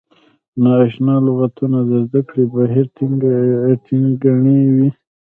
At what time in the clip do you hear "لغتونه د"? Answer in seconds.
1.27-1.91